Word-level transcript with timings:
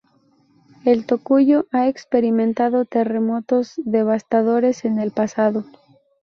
El 0.83 1.05
Tocuyo 1.05 1.67
ha 1.71 1.87
experimentado 1.87 2.85
terremotos 2.85 3.73
devastadores 3.85 4.83
en 4.83 4.97
el 4.97 5.11
pasado. 5.11 5.63